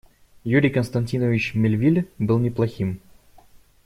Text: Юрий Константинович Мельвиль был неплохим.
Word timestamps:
Юрий 0.45 0.71
Константинович 0.71 1.53
Мельвиль 1.53 2.09
был 2.17 2.39
неплохим. 2.39 2.99